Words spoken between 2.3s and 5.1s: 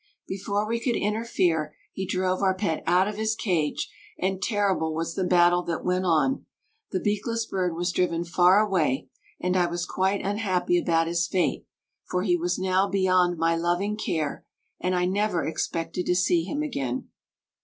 our pet out of his cage, and terrible